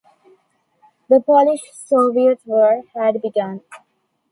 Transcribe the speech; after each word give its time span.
The 1.09 1.19
Polish-Soviet 1.21 2.39
War 2.47 2.81
had 2.95 3.21
begun. 3.21 3.61